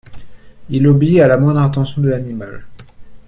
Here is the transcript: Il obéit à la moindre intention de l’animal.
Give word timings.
Il 0.69 0.87
obéit 0.87 1.19
à 1.19 1.27
la 1.27 1.37
moindre 1.37 1.59
intention 1.59 2.01
de 2.01 2.09
l’animal. 2.09 2.65